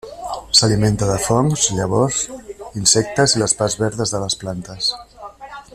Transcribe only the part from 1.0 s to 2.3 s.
de fongs, llavors,